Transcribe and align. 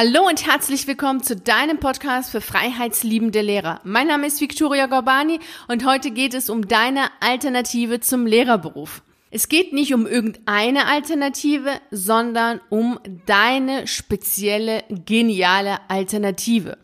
Hallo 0.00 0.28
und 0.28 0.46
herzlich 0.46 0.86
willkommen 0.86 1.24
zu 1.24 1.34
deinem 1.34 1.80
Podcast 1.80 2.30
für 2.30 2.40
freiheitsliebende 2.40 3.40
Lehrer. 3.40 3.80
Mein 3.82 4.06
Name 4.06 4.28
ist 4.28 4.40
Victoria 4.40 4.86
Gorbani 4.86 5.40
und 5.66 5.84
heute 5.84 6.12
geht 6.12 6.34
es 6.34 6.50
um 6.50 6.68
deine 6.68 7.08
Alternative 7.18 7.98
zum 7.98 8.24
Lehrerberuf. 8.24 9.02
Es 9.32 9.48
geht 9.48 9.72
nicht 9.72 9.92
um 9.92 10.06
irgendeine 10.06 10.86
Alternative, 10.86 11.80
sondern 11.90 12.60
um 12.68 13.00
deine 13.26 13.88
spezielle, 13.88 14.84
geniale 14.88 15.78
Alternative. 15.88 16.78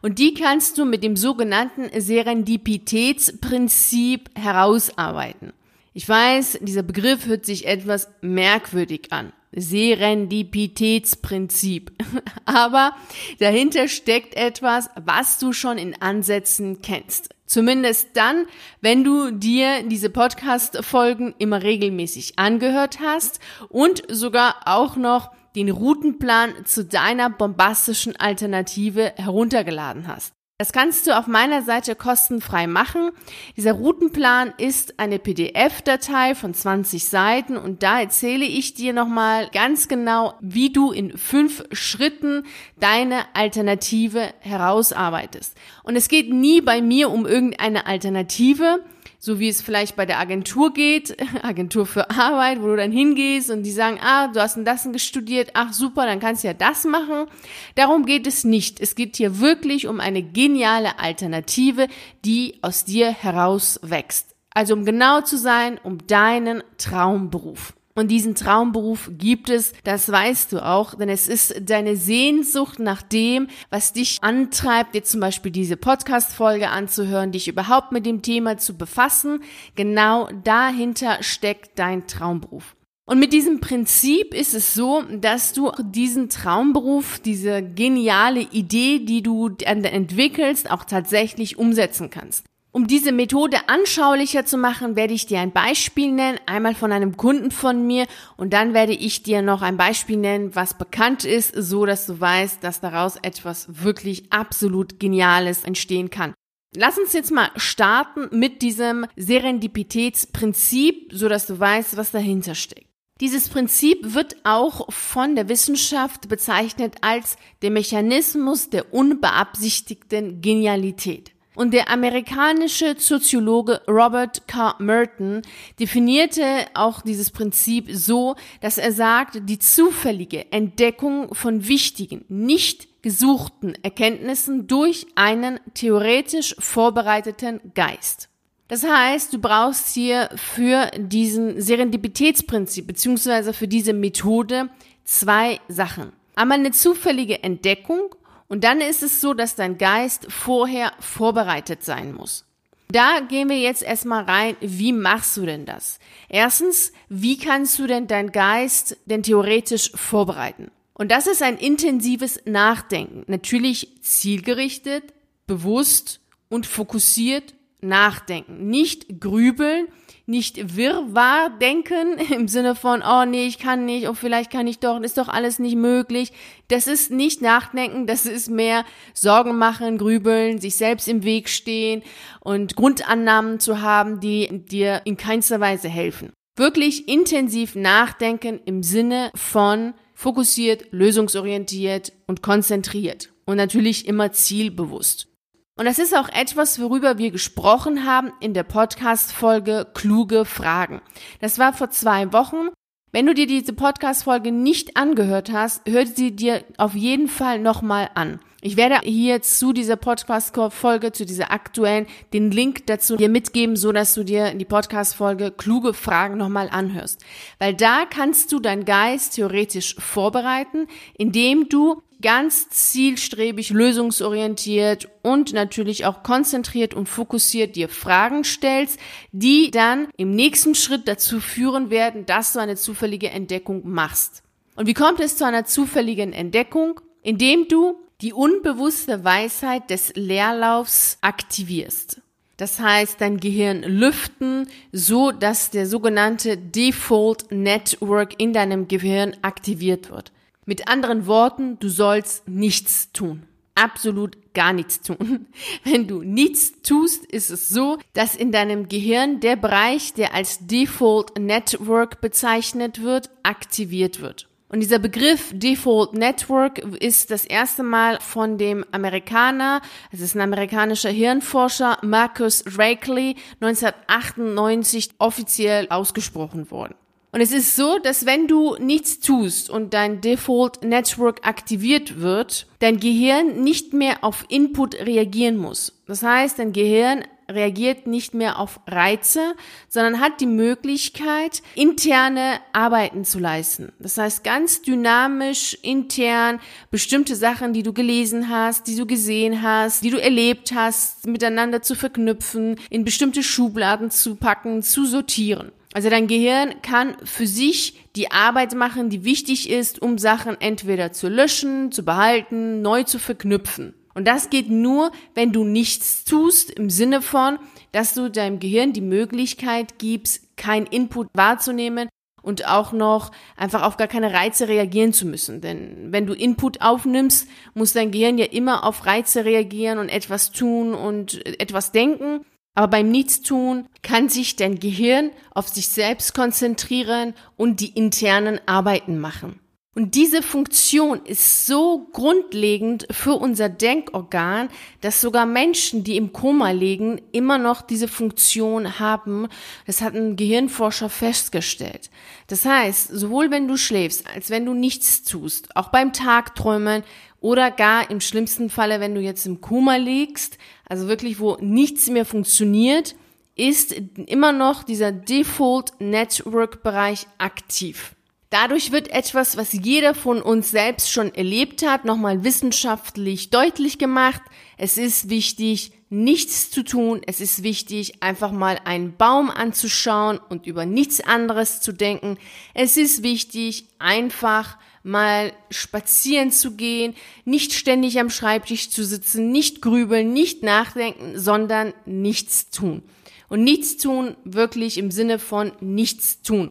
Und 0.00 0.18
die 0.18 0.32
kannst 0.32 0.78
du 0.78 0.86
mit 0.86 1.04
dem 1.04 1.16
sogenannten 1.16 1.90
Serendipitätsprinzip 2.00 4.30
herausarbeiten. 4.34 5.52
Ich 5.92 6.08
weiß, 6.08 6.60
dieser 6.62 6.82
Begriff 6.82 7.26
hört 7.26 7.44
sich 7.44 7.66
etwas 7.66 8.08
merkwürdig 8.22 9.12
an. 9.12 9.34
Serendipitätsprinzip. 9.56 11.92
Aber 12.44 12.94
dahinter 13.38 13.88
steckt 13.88 14.36
etwas, 14.36 14.90
was 15.02 15.38
du 15.38 15.52
schon 15.52 15.78
in 15.78 15.94
Ansätzen 16.00 16.82
kennst. 16.82 17.30
Zumindest 17.46 18.08
dann, 18.14 18.46
wenn 18.80 19.04
du 19.04 19.30
dir 19.30 19.84
diese 19.84 20.10
Podcast-Folgen 20.10 21.34
immer 21.38 21.62
regelmäßig 21.62 22.36
angehört 22.38 22.98
hast 23.00 23.38
und 23.68 24.02
sogar 24.08 24.56
auch 24.64 24.96
noch 24.96 25.30
den 25.54 25.70
Routenplan 25.70 26.64
zu 26.64 26.84
deiner 26.84 27.30
bombastischen 27.30 28.16
Alternative 28.16 29.12
heruntergeladen 29.16 30.08
hast. 30.08 30.33
Das 30.56 30.72
kannst 30.72 31.08
du 31.08 31.18
auf 31.18 31.26
meiner 31.26 31.62
Seite 31.62 31.96
kostenfrei 31.96 32.68
machen. 32.68 33.10
Dieser 33.56 33.72
Routenplan 33.72 34.54
ist 34.56 35.00
eine 35.00 35.18
PDF-Datei 35.18 36.36
von 36.36 36.54
20 36.54 37.06
Seiten 37.06 37.56
und 37.56 37.82
da 37.82 37.98
erzähle 37.98 38.44
ich 38.44 38.72
dir 38.72 38.92
nochmal 38.92 39.50
ganz 39.52 39.88
genau, 39.88 40.34
wie 40.40 40.72
du 40.72 40.92
in 40.92 41.18
fünf 41.18 41.64
Schritten 41.72 42.44
deine 42.78 43.24
Alternative 43.34 44.32
herausarbeitest. 44.38 45.56
Und 45.82 45.96
es 45.96 46.06
geht 46.06 46.32
nie 46.32 46.60
bei 46.60 46.80
mir 46.80 47.10
um 47.10 47.26
irgendeine 47.26 47.86
Alternative, 47.86 48.78
so 49.24 49.40
wie 49.40 49.48
es 49.48 49.62
vielleicht 49.62 49.96
bei 49.96 50.04
der 50.04 50.18
Agentur 50.18 50.74
geht, 50.74 51.16
Agentur 51.42 51.86
für 51.86 52.10
Arbeit, 52.10 52.60
wo 52.60 52.66
du 52.66 52.76
dann 52.76 52.92
hingehst 52.92 53.48
und 53.48 53.62
die 53.62 53.70
sagen, 53.70 53.98
ah, 54.02 54.28
du 54.28 54.38
hast 54.38 54.58
ein 54.58 54.66
das 54.66 54.86
studiert, 54.98 55.52
ach 55.54 55.72
super, 55.72 56.04
dann 56.04 56.20
kannst 56.20 56.44
du 56.44 56.48
ja 56.48 56.52
das 56.52 56.84
machen. 56.84 57.26
Darum 57.74 58.04
geht 58.04 58.26
es 58.26 58.44
nicht. 58.44 58.80
Es 58.80 58.94
geht 58.94 59.16
hier 59.16 59.40
wirklich 59.40 59.86
um 59.86 59.98
eine 59.98 60.22
geniale 60.22 60.98
Alternative, 60.98 61.88
die 62.26 62.58
aus 62.60 62.84
dir 62.84 63.10
heraus 63.10 63.80
wächst. 63.82 64.34
Also 64.50 64.74
um 64.74 64.84
genau 64.84 65.22
zu 65.22 65.38
sein, 65.38 65.80
um 65.82 66.06
deinen 66.06 66.62
Traumberuf. 66.76 67.72
Und 67.96 68.08
diesen 68.08 68.34
Traumberuf 68.34 69.08
gibt 69.16 69.48
es, 69.50 69.72
das 69.84 70.10
weißt 70.10 70.52
du 70.52 70.64
auch, 70.64 70.96
denn 70.96 71.08
es 71.08 71.28
ist 71.28 71.54
deine 71.60 71.96
Sehnsucht 71.96 72.80
nach 72.80 73.02
dem, 73.02 73.46
was 73.70 73.92
dich 73.92 74.18
antreibt, 74.20 74.96
dir 74.96 75.04
zum 75.04 75.20
Beispiel 75.20 75.52
diese 75.52 75.76
Podcast-Folge 75.76 76.70
anzuhören, 76.70 77.30
dich 77.30 77.46
überhaupt 77.46 77.92
mit 77.92 78.04
dem 78.04 78.22
Thema 78.22 78.58
zu 78.58 78.76
befassen. 78.76 79.44
Genau 79.76 80.28
dahinter 80.42 81.22
steckt 81.22 81.78
dein 81.78 82.08
Traumberuf. 82.08 82.74
Und 83.06 83.20
mit 83.20 83.32
diesem 83.32 83.60
Prinzip 83.60 84.34
ist 84.34 84.54
es 84.54 84.74
so, 84.74 85.02
dass 85.02 85.52
du 85.52 85.70
diesen 85.78 86.30
Traumberuf, 86.30 87.20
diese 87.20 87.62
geniale 87.62 88.40
Idee, 88.40 88.98
die 88.98 89.22
du 89.22 89.50
entwickelst, 89.62 90.68
auch 90.68 90.84
tatsächlich 90.84 91.58
umsetzen 91.58 92.10
kannst. 92.10 92.44
Um 92.76 92.88
diese 92.88 93.12
Methode 93.12 93.68
anschaulicher 93.68 94.46
zu 94.46 94.58
machen, 94.58 94.96
werde 94.96 95.14
ich 95.14 95.26
dir 95.26 95.38
ein 95.38 95.52
Beispiel 95.52 96.10
nennen, 96.10 96.40
einmal 96.46 96.74
von 96.74 96.90
einem 96.90 97.16
Kunden 97.16 97.52
von 97.52 97.86
mir 97.86 98.08
und 98.36 98.52
dann 98.52 98.74
werde 98.74 98.94
ich 98.94 99.22
dir 99.22 99.42
noch 99.42 99.62
ein 99.62 99.76
Beispiel 99.76 100.16
nennen, 100.16 100.56
was 100.56 100.76
bekannt 100.76 101.24
ist, 101.24 101.54
so 101.54 101.86
dass 101.86 102.06
du 102.06 102.18
weißt, 102.18 102.64
dass 102.64 102.80
daraus 102.80 103.14
etwas 103.22 103.84
wirklich 103.84 104.32
absolut 104.32 104.98
Geniales 104.98 105.62
entstehen 105.62 106.10
kann. 106.10 106.34
Lass 106.74 106.98
uns 106.98 107.12
jetzt 107.12 107.30
mal 107.30 107.48
starten 107.54 108.36
mit 108.36 108.60
diesem 108.60 109.06
Serendipitätsprinzip, 109.14 111.12
so 111.12 111.28
dass 111.28 111.46
du 111.46 111.60
weißt, 111.60 111.96
was 111.96 112.10
dahinter 112.10 112.56
steckt. 112.56 112.88
Dieses 113.20 113.48
Prinzip 113.50 114.14
wird 114.14 114.34
auch 114.42 114.92
von 114.92 115.36
der 115.36 115.48
Wissenschaft 115.48 116.28
bezeichnet 116.28 116.96
als 117.02 117.36
der 117.62 117.70
Mechanismus 117.70 118.68
der 118.70 118.92
unbeabsichtigten 118.92 120.40
Genialität. 120.40 121.33
Und 121.54 121.72
der 121.72 121.88
amerikanische 121.88 122.96
Soziologe 122.98 123.80
Robert 123.86 124.48
K. 124.48 124.74
Merton 124.80 125.42
definierte 125.78 126.66
auch 126.74 127.00
dieses 127.00 127.30
Prinzip 127.30 127.88
so, 127.92 128.34
dass 128.60 128.76
er 128.76 128.90
sagt, 128.90 129.48
die 129.48 129.60
zufällige 129.60 130.50
Entdeckung 130.50 131.32
von 131.32 131.68
wichtigen, 131.68 132.24
nicht 132.28 133.02
gesuchten 133.02 133.74
Erkenntnissen 133.84 134.66
durch 134.66 135.06
einen 135.14 135.60
theoretisch 135.74 136.56
vorbereiteten 136.58 137.60
Geist. 137.74 138.28
Das 138.66 138.82
heißt, 138.82 139.32
du 139.32 139.38
brauchst 139.38 139.94
hier 139.94 140.30
für 140.34 140.90
diesen 140.96 141.60
Serendipitätsprinzip 141.60 142.86
beziehungsweise 142.86 143.52
für 143.52 143.68
diese 143.68 143.92
Methode 143.92 144.70
zwei 145.04 145.60
Sachen. 145.68 146.12
Einmal 146.34 146.58
eine 146.58 146.72
zufällige 146.72 147.42
Entdeckung 147.42 148.14
und 148.54 148.62
dann 148.62 148.80
ist 148.80 149.02
es 149.02 149.20
so, 149.20 149.34
dass 149.34 149.56
dein 149.56 149.78
Geist 149.78 150.30
vorher 150.30 150.92
vorbereitet 151.00 151.82
sein 151.82 152.14
muss. 152.14 152.44
Da 152.86 153.18
gehen 153.18 153.48
wir 153.48 153.58
jetzt 153.58 153.82
erstmal 153.82 154.22
rein, 154.22 154.56
wie 154.60 154.92
machst 154.92 155.36
du 155.36 155.44
denn 155.44 155.66
das? 155.66 155.98
Erstens, 156.28 156.92
wie 157.08 157.36
kannst 157.36 157.80
du 157.80 157.88
denn 157.88 158.06
dein 158.06 158.30
Geist 158.30 158.96
denn 159.06 159.24
theoretisch 159.24 159.90
vorbereiten? 159.96 160.70
Und 160.92 161.10
das 161.10 161.26
ist 161.26 161.42
ein 161.42 161.58
intensives 161.58 162.42
Nachdenken. 162.44 163.24
Natürlich 163.26 164.00
zielgerichtet, 164.02 165.02
bewusst 165.48 166.20
und 166.48 166.64
fokussiert 166.64 167.54
nachdenken. 167.80 168.68
Nicht 168.68 169.20
grübeln, 169.20 169.88
nicht 170.26 170.76
wirrwarr 170.76 171.50
denken 171.60 172.18
im 172.32 172.48
Sinne 172.48 172.74
von, 172.74 173.02
oh 173.02 173.24
nee, 173.24 173.46
ich 173.46 173.58
kann 173.58 173.84
nicht, 173.84 174.08
oh 174.08 174.14
vielleicht 174.14 174.50
kann 174.50 174.66
ich 174.66 174.78
doch, 174.78 175.00
ist 175.00 175.18
doch 175.18 175.28
alles 175.28 175.58
nicht 175.58 175.76
möglich. 175.76 176.32
Das 176.68 176.86
ist 176.86 177.10
nicht 177.10 177.42
nachdenken, 177.42 178.06
das 178.06 178.26
ist 178.26 178.50
mehr 178.50 178.84
Sorgen 179.12 179.58
machen, 179.58 179.98
grübeln, 179.98 180.58
sich 180.60 180.76
selbst 180.76 181.08
im 181.08 181.24
Weg 181.24 181.48
stehen 181.48 182.02
und 182.40 182.76
Grundannahmen 182.76 183.60
zu 183.60 183.80
haben, 183.80 184.20
die 184.20 184.48
dir 184.66 185.02
in 185.04 185.16
keinster 185.16 185.60
Weise 185.60 185.88
helfen. 185.88 186.32
Wirklich 186.56 187.08
intensiv 187.08 187.74
nachdenken 187.74 188.60
im 188.64 188.82
Sinne 188.82 189.30
von 189.34 189.94
fokussiert, 190.14 190.86
lösungsorientiert 190.92 192.12
und 192.26 192.42
konzentriert 192.42 193.32
und 193.44 193.56
natürlich 193.56 194.06
immer 194.06 194.32
zielbewusst. 194.32 195.33
Und 195.76 195.86
das 195.86 195.98
ist 195.98 196.16
auch 196.16 196.28
etwas, 196.28 196.80
worüber 196.80 197.18
wir 197.18 197.32
gesprochen 197.32 198.06
haben 198.06 198.32
in 198.38 198.54
der 198.54 198.62
Podcast-Folge 198.62 199.88
Kluge 199.92 200.44
Fragen. 200.44 201.02
Das 201.40 201.58
war 201.58 201.72
vor 201.72 201.90
zwei 201.90 202.32
Wochen. 202.32 202.68
Wenn 203.10 203.26
du 203.26 203.34
dir 203.34 203.48
diese 203.48 203.72
Podcast-Folge 203.72 204.52
nicht 204.52 204.96
angehört 204.96 205.50
hast, 205.50 205.82
hör 205.88 206.06
sie 206.06 206.36
dir 206.36 206.62
auf 206.78 206.94
jeden 206.94 207.26
Fall 207.26 207.58
nochmal 207.58 208.08
an. 208.14 208.38
Ich 208.60 208.76
werde 208.76 209.00
hier 209.02 209.42
zu 209.42 209.72
dieser 209.72 209.96
Podcast-Folge, 209.96 211.10
zu 211.10 211.26
dieser 211.26 211.50
aktuellen, 211.50 212.06
den 212.32 212.52
Link 212.52 212.86
dazu 212.86 213.16
dir 213.16 213.28
mitgeben, 213.28 213.76
so 213.76 213.90
dass 213.90 214.14
du 214.14 214.24
dir 214.24 214.54
die 214.54 214.64
Podcast-Folge 214.64 215.50
kluge 215.50 215.92
Fragen 215.92 216.38
nochmal 216.38 216.70
anhörst. 216.70 217.20
Weil 217.58 217.74
da 217.74 218.04
kannst 218.08 218.52
du 218.52 218.60
deinen 218.60 218.84
Geist 218.84 219.34
theoretisch 219.34 219.96
vorbereiten, 219.98 220.86
indem 221.18 221.68
du 221.68 222.00
ganz 222.24 222.70
zielstrebig, 222.70 223.68
lösungsorientiert 223.68 225.10
und 225.22 225.52
natürlich 225.52 226.06
auch 226.06 226.22
konzentriert 226.22 226.94
und 226.94 227.06
fokussiert 227.06 227.76
dir 227.76 227.90
Fragen 227.90 228.44
stellst, 228.44 228.98
die 229.30 229.70
dann 229.70 230.08
im 230.16 230.34
nächsten 230.34 230.74
Schritt 230.74 231.06
dazu 231.06 231.38
führen 231.38 231.90
werden, 231.90 232.24
dass 232.24 232.54
du 232.54 232.60
eine 232.60 232.76
zufällige 232.76 233.28
Entdeckung 233.28 233.82
machst. 233.84 234.42
Und 234.74 234.86
wie 234.86 234.94
kommt 234.94 235.20
es 235.20 235.36
zu 235.36 235.44
einer 235.44 235.66
zufälligen 235.66 236.32
Entdeckung? 236.32 236.98
Indem 237.22 237.68
du 237.68 238.00
die 238.22 238.32
unbewusste 238.32 239.22
Weisheit 239.22 239.90
des 239.90 240.14
Leerlaufs 240.14 241.18
aktivierst. 241.20 242.22
Das 242.56 242.78
heißt, 242.78 243.20
dein 243.20 243.38
Gehirn 243.38 243.82
lüften, 243.82 244.68
so 244.92 245.30
dass 245.30 245.70
der 245.70 245.86
sogenannte 245.86 246.56
Default 246.56 247.50
Network 247.50 248.40
in 248.40 248.54
deinem 248.54 248.88
Gehirn 248.88 249.36
aktiviert 249.42 250.10
wird. 250.10 250.32
Mit 250.66 250.88
anderen 250.88 251.26
Worten, 251.26 251.78
du 251.78 251.88
sollst 251.88 252.48
nichts 252.48 253.12
tun. 253.12 253.42
Absolut 253.74 254.54
gar 254.54 254.72
nichts 254.72 255.00
tun. 255.00 255.46
Wenn 255.84 256.06
du 256.06 256.22
nichts 256.22 256.80
tust, 256.82 257.26
ist 257.26 257.50
es 257.50 257.68
so, 257.68 257.98
dass 258.12 258.36
in 258.36 258.52
deinem 258.52 258.88
Gehirn 258.88 259.40
der 259.40 259.56
Bereich, 259.56 260.14
der 260.14 260.32
als 260.32 260.66
Default 260.66 261.38
Network 261.38 262.20
bezeichnet 262.20 263.02
wird, 263.02 263.30
aktiviert 263.42 264.20
wird. 264.20 264.48
Und 264.68 264.80
dieser 264.80 264.98
Begriff 264.98 265.52
Default 265.52 266.14
Network 266.14 266.78
ist 266.78 267.30
das 267.30 267.44
erste 267.44 267.82
Mal 267.82 268.18
von 268.20 268.58
dem 268.58 268.84
Amerikaner, 268.90 269.82
es 270.10 270.20
ist 270.20 270.34
ein 270.34 270.40
amerikanischer 270.40 271.10
Hirnforscher, 271.10 271.98
Marcus 272.02 272.64
Rakeley, 272.76 273.36
1998 273.60 275.10
offiziell 275.18 275.86
ausgesprochen 275.90 276.70
worden. 276.72 276.94
Und 277.34 277.40
es 277.40 277.50
ist 277.50 277.74
so, 277.74 277.98
dass 277.98 278.26
wenn 278.26 278.46
du 278.46 278.76
nichts 278.76 279.18
tust 279.18 279.68
und 279.68 279.92
dein 279.92 280.20
Default 280.20 280.84
Network 280.84 281.44
aktiviert 281.44 282.20
wird, 282.20 282.68
dein 282.78 283.00
Gehirn 283.00 283.60
nicht 283.64 283.92
mehr 283.92 284.22
auf 284.22 284.44
Input 284.50 284.94
reagieren 284.94 285.56
muss. 285.56 286.00
Das 286.06 286.22
heißt, 286.22 286.60
dein 286.60 286.72
Gehirn 286.72 287.24
reagiert 287.50 288.06
nicht 288.06 288.34
mehr 288.34 288.58
auf 288.58 288.80
Reize, 288.86 289.54
sondern 289.88 290.20
hat 290.20 290.40
die 290.40 290.46
Möglichkeit, 290.46 291.62
interne 291.74 292.60
Arbeiten 292.72 293.24
zu 293.24 293.38
leisten. 293.38 293.92
Das 293.98 294.18
heißt, 294.18 294.44
ganz 294.44 294.82
dynamisch, 294.82 295.78
intern, 295.82 296.60
bestimmte 296.90 297.36
Sachen, 297.36 297.72
die 297.72 297.82
du 297.82 297.92
gelesen 297.92 298.48
hast, 298.48 298.86
die 298.86 298.96
du 298.96 299.06
gesehen 299.06 299.62
hast, 299.62 300.04
die 300.04 300.10
du 300.10 300.20
erlebt 300.20 300.72
hast, 300.74 301.26
miteinander 301.26 301.82
zu 301.82 301.94
verknüpfen, 301.94 302.76
in 302.90 303.04
bestimmte 303.04 303.42
Schubladen 303.42 304.10
zu 304.10 304.36
packen, 304.36 304.82
zu 304.82 305.06
sortieren. 305.06 305.72
Also 305.94 306.10
dein 306.10 306.26
Gehirn 306.26 306.82
kann 306.82 307.16
für 307.24 307.46
sich 307.46 308.04
die 308.16 308.32
Arbeit 308.32 308.74
machen, 308.74 309.10
die 309.10 309.24
wichtig 309.24 309.70
ist, 309.70 310.02
um 310.02 310.18
Sachen 310.18 310.60
entweder 310.60 311.12
zu 311.12 311.28
löschen, 311.28 311.92
zu 311.92 312.04
behalten, 312.04 312.82
neu 312.82 313.04
zu 313.04 313.20
verknüpfen. 313.20 313.94
Und 314.14 314.26
das 314.28 314.50
geht 314.50 314.70
nur, 314.70 315.10
wenn 315.34 315.52
du 315.52 315.64
nichts 315.64 316.24
tust, 316.24 316.70
im 316.70 316.88
Sinne 316.88 317.20
von, 317.20 317.58
dass 317.92 318.14
du 318.14 318.30
deinem 318.30 318.60
Gehirn 318.60 318.92
die 318.92 319.00
Möglichkeit 319.00 319.98
gibst, 319.98 320.56
kein 320.56 320.86
Input 320.86 321.28
wahrzunehmen 321.34 322.08
und 322.44 322.66
auch 322.68 322.92
noch 322.92 323.32
einfach 323.56 323.82
auf 323.82 323.96
gar 323.96 324.06
keine 324.06 324.32
Reize 324.32 324.68
reagieren 324.68 325.12
zu 325.12 325.26
müssen. 325.26 325.60
Denn 325.60 326.12
wenn 326.12 326.26
du 326.26 326.34
Input 326.34 326.80
aufnimmst, 326.80 327.48
muss 327.74 327.92
dein 327.92 328.10
Gehirn 328.10 328.38
ja 328.38 328.46
immer 328.46 328.84
auf 328.84 329.06
Reize 329.06 329.44
reagieren 329.44 329.98
und 329.98 330.08
etwas 330.08 330.52
tun 330.52 330.94
und 330.94 331.44
etwas 331.60 331.90
denken. 331.90 332.44
Aber 332.76 332.88
beim 332.88 333.10
Nichtstun 333.10 333.88
kann 334.02 334.28
sich 334.28 334.56
dein 334.56 334.78
Gehirn 334.78 335.30
auf 335.52 335.68
sich 335.68 335.88
selbst 335.88 336.34
konzentrieren 336.34 337.34
und 337.56 337.80
die 337.80 337.90
internen 337.90 338.60
Arbeiten 338.66 339.20
machen. 339.20 339.60
Und 339.94 340.16
diese 340.16 340.42
Funktion 340.42 341.24
ist 341.24 341.66
so 341.66 342.08
grundlegend 342.12 343.06
für 343.12 343.34
unser 343.34 343.68
Denkorgan, 343.68 344.68
dass 345.00 345.20
sogar 345.20 345.46
Menschen, 345.46 346.02
die 346.02 346.16
im 346.16 346.32
Koma 346.32 346.72
liegen, 346.72 347.20
immer 347.30 347.58
noch 347.58 347.80
diese 347.80 348.08
Funktion 348.08 348.98
haben. 348.98 349.46
Das 349.86 350.02
hat 350.02 350.14
ein 350.14 350.34
Gehirnforscher 350.34 351.08
festgestellt. 351.08 352.10
Das 352.48 352.64
heißt, 352.64 353.08
sowohl 353.12 353.52
wenn 353.52 353.68
du 353.68 353.76
schläfst, 353.76 354.26
als 354.34 354.50
wenn 354.50 354.66
du 354.66 354.74
nichts 354.74 355.22
tust, 355.22 355.76
auch 355.76 355.90
beim 355.90 356.12
Tagträumen 356.12 357.04
oder 357.40 357.70
gar 357.70 358.10
im 358.10 358.20
schlimmsten 358.20 358.70
Falle, 358.70 358.98
wenn 358.98 359.14
du 359.14 359.20
jetzt 359.20 359.46
im 359.46 359.60
Koma 359.60 359.94
liegst, 359.94 360.58
also 360.88 361.06
wirklich, 361.06 361.38
wo 361.38 361.56
nichts 361.60 362.08
mehr 362.08 362.24
funktioniert, 362.24 363.14
ist 363.54 363.92
immer 363.92 364.50
noch 364.50 364.82
dieser 364.82 365.12
Default 365.12 365.92
Network 366.00 366.82
Bereich 366.82 367.28
aktiv. 367.38 368.16
Dadurch 368.54 368.92
wird 368.92 369.10
etwas, 369.10 369.56
was 369.56 369.72
jeder 369.72 370.14
von 370.14 370.40
uns 370.40 370.70
selbst 370.70 371.10
schon 371.10 371.34
erlebt 371.34 371.84
hat, 371.84 372.04
nochmal 372.04 372.44
wissenschaftlich 372.44 373.50
deutlich 373.50 373.98
gemacht. 373.98 374.42
Es 374.78 374.96
ist 374.96 375.28
wichtig, 375.28 375.90
nichts 376.08 376.70
zu 376.70 376.84
tun. 376.84 377.20
Es 377.26 377.40
ist 377.40 377.64
wichtig, 377.64 378.22
einfach 378.22 378.52
mal 378.52 378.78
einen 378.84 379.16
Baum 379.16 379.50
anzuschauen 379.50 380.38
und 380.50 380.68
über 380.68 380.86
nichts 380.86 381.20
anderes 381.20 381.80
zu 381.80 381.90
denken. 381.90 382.38
Es 382.74 382.96
ist 382.96 383.24
wichtig, 383.24 383.88
einfach 383.98 384.78
mal 385.02 385.52
spazieren 385.72 386.52
zu 386.52 386.76
gehen, 386.76 387.16
nicht 387.44 387.72
ständig 387.72 388.20
am 388.20 388.30
Schreibtisch 388.30 388.88
zu 388.88 389.04
sitzen, 389.04 389.50
nicht 389.50 389.82
grübeln, 389.82 390.32
nicht 390.32 390.62
nachdenken, 390.62 391.40
sondern 391.40 391.92
nichts 392.06 392.70
tun. 392.70 393.02
Und 393.48 393.64
nichts 393.64 393.96
tun 393.96 394.36
wirklich 394.44 394.96
im 394.96 395.10
Sinne 395.10 395.40
von 395.40 395.72
nichts 395.80 396.40
tun. 396.42 396.68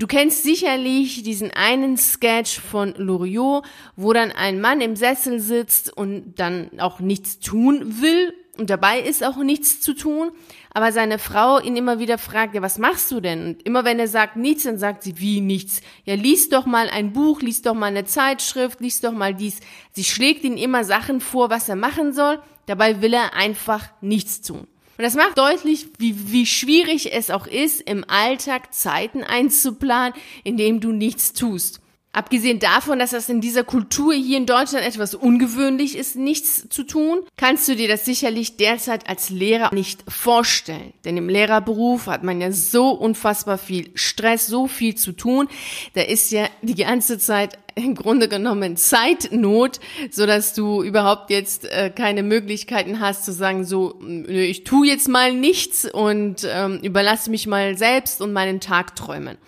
Du 0.00 0.06
kennst 0.06 0.44
sicherlich 0.44 1.24
diesen 1.24 1.50
einen 1.50 1.96
Sketch 1.96 2.60
von 2.60 2.94
Loriot, 2.96 3.64
wo 3.96 4.12
dann 4.12 4.30
ein 4.30 4.60
Mann 4.60 4.80
im 4.80 4.94
Sessel 4.94 5.40
sitzt 5.40 5.92
und 5.92 6.36
dann 6.36 6.70
auch 6.78 7.00
nichts 7.00 7.40
tun 7.40 8.00
will 8.00 8.32
und 8.56 8.70
dabei 8.70 9.00
ist 9.00 9.24
auch 9.24 9.38
nichts 9.38 9.80
zu 9.80 9.94
tun, 9.94 10.30
aber 10.72 10.92
seine 10.92 11.18
Frau 11.18 11.58
ihn 11.58 11.76
immer 11.76 11.98
wieder 11.98 12.16
fragt, 12.16 12.54
ja, 12.54 12.62
was 12.62 12.78
machst 12.78 13.10
du 13.10 13.20
denn? 13.20 13.44
Und 13.44 13.66
immer 13.66 13.84
wenn 13.84 13.98
er 13.98 14.06
sagt 14.06 14.36
nichts, 14.36 14.62
dann 14.62 14.78
sagt 14.78 15.02
sie, 15.02 15.18
wie 15.18 15.40
nichts? 15.40 15.80
Ja, 16.04 16.14
lies 16.14 16.48
doch 16.48 16.64
mal 16.64 16.88
ein 16.88 17.12
Buch, 17.12 17.42
lies 17.42 17.62
doch 17.62 17.74
mal 17.74 17.86
eine 17.86 18.04
Zeitschrift, 18.04 18.80
lies 18.80 19.00
doch 19.00 19.10
mal 19.10 19.34
dies. 19.34 19.58
Sie 19.90 20.04
schlägt 20.04 20.44
ihm 20.44 20.56
immer 20.56 20.84
Sachen 20.84 21.20
vor, 21.20 21.50
was 21.50 21.68
er 21.68 21.76
machen 21.76 22.12
soll, 22.12 22.40
dabei 22.66 23.02
will 23.02 23.14
er 23.14 23.34
einfach 23.34 23.88
nichts 24.00 24.42
tun. 24.42 24.68
Und 24.98 25.04
das 25.04 25.14
macht 25.14 25.38
deutlich, 25.38 25.86
wie, 25.98 26.32
wie 26.32 26.44
schwierig 26.44 27.14
es 27.14 27.30
auch 27.30 27.46
ist, 27.46 27.80
im 27.80 28.04
Alltag 28.08 28.74
Zeiten 28.74 29.22
einzuplanen, 29.22 30.12
indem 30.42 30.80
du 30.80 30.90
nichts 30.90 31.32
tust. 31.32 31.80
Abgesehen 32.18 32.58
davon, 32.58 32.98
dass 32.98 33.10
das 33.10 33.28
in 33.28 33.40
dieser 33.40 33.62
Kultur 33.62 34.12
hier 34.12 34.38
in 34.38 34.46
Deutschland 34.46 34.84
etwas 34.84 35.14
ungewöhnlich 35.14 35.96
ist, 35.96 36.16
nichts 36.16 36.68
zu 36.68 36.82
tun, 36.82 37.20
kannst 37.36 37.68
du 37.68 37.76
dir 37.76 37.86
das 37.86 38.04
sicherlich 38.04 38.56
derzeit 38.56 39.08
als 39.08 39.30
Lehrer 39.30 39.72
nicht 39.72 40.02
vorstellen. 40.08 40.92
Denn 41.04 41.16
im 41.16 41.28
Lehrerberuf 41.28 42.08
hat 42.08 42.24
man 42.24 42.40
ja 42.40 42.50
so 42.50 42.90
unfassbar 42.90 43.56
viel 43.56 43.92
Stress, 43.94 44.48
so 44.48 44.66
viel 44.66 44.96
zu 44.96 45.12
tun. 45.12 45.46
Da 45.94 46.00
ist 46.00 46.32
ja 46.32 46.48
die 46.60 46.74
ganze 46.74 47.20
Zeit 47.20 47.56
im 47.76 47.94
Grunde 47.94 48.28
genommen 48.28 48.76
Zeitnot, 48.76 49.78
so 50.10 50.26
dass 50.26 50.54
du 50.54 50.82
überhaupt 50.82 51.30
jetzt 51.30 51.66
äh, 51.66 51.88
keine 51.94 52.24
Möglichkeiten 52.24 52.98
hast 52.98 53.26
zu 53.26 53.32
sagen, 53.32 53.64
so, 53.64 53.96
ich 54.26 54.64
tu 54.64 54.82
jetzt 54.82 55.08
mal 55.08 55.32
nichts 55.32 55.84
und 55.84 56.44
ähm, 56.50 56.80
überlasse 56.82 57.30
mich 57.30 57.46
mal 57.46 57.78
selbst 57.78 58.20
und 58.20 58.32
meinen 58.32 58.58
Tagträumen. 58.58 59.38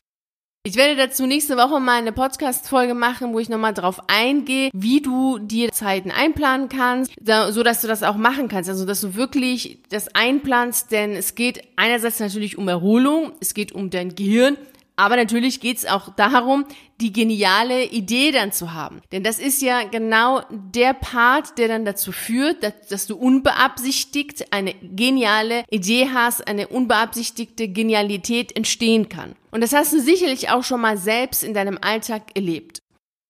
Ich 0.63 0.77
werde 0.77 0.95
dazu 0.95 1.25
nächste 1.25 1.57
Woche 1.57 1.81
mal 1.81 1.97
eine 1.97 2.13
Podcast-Folge 2.13 2.93
machen, 2.93 3.33
wo 3.33 3.39
ich 3.39 3.49
nochmal 3.49 3.73
drauf 3.73 3.99
eingehe, 4.09 4.69
wie 4.75 5.01
du 5.01 5.39
dir 5.39 5.73
Zeiten 5.73 6.11
einplanen 6.11 6.69
kannst, 6.69 7.13
so 7.19 7.63
dass 7.63 7.81
du 7.81 7.89
das 7.89 8.03
auch 8.03 8.17
machen 8.17 8.49
kannst. 8.49 8.69
Also, 8.69 8.85
dass 8.85 9.01
du 9.01 9.15
wirklich 9.15 9.79
das 9.89 10.15
einplanst, 10.15 10.93
denn 10.93 11.13
es 11.13 11.35
geht 11.35 11.63
einerseits 11.77 12.21
natürlich 12.21 12.59
um 12.59 12.69
Erholung, 12.69 13.33
es 13.41 13.55
geht 13.55 13.73
um 13.73 13.89
dein 13.89 14.15
Gehirn, 14.15 14.59
aber 15.01 15.17
natürlich 15.17 15.61
geht's 15.61 15.87
auch 15.87 16.15
darum, 16.15 16.67
die 17.01 17.11
geniale 17.11 17.87
Idee 17.87 18.33
dann 18.33 18.53
zu 18.53 18.75
haben. 18.75 19.01
Denn 19.13 19.23
das 19.23 19.39
ist 19.39 19.63
ja 19.63 19.85
genau 19.85 20.43
der 20.51 20.93
Part, 20.93 21.57
der 21.57 21.69
dann 21.69 21.87
dazu 21.87 22.13
führt, 22.13 22.63
dass, 22.63 22.75
dass, 22.91 23.07
du 23.07 23.17
unbeabsichtigt 23.17 24.53
eine 24.53 24.75
geniale 24.75 25.65
Idee 25.71 26.11
hast, 26.13 26.47
eine 26.47 26.69
unbeabsichtigte 26.69 27.69
Genialität 27.69 28.55
entstehen 28.55 29.09
kann. 29.09 29.37
Und 29.51 29.63
das 29.63 29.73
hast 29.73 29.95
du 29.95 30.01
sicherlich 30.01 30.51
auch 30.51 30.65
schon 30.65 30.83
mal 30.83 30.99
selbst 30.99 31.43
in 31.45 31.55
deinem 31.55 31.79
Alltag 31.81 32.23
erlebt. 32.35 32.83